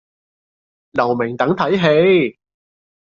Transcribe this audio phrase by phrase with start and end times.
[0.93, 2.39] 留名等睇戲